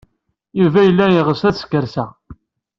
Yuba 0.59 0.79
yella 0.85 1.05
yeɣs 1.13 1.41
ad 1.47 1.55
skerkseɣ. 1.57 2.09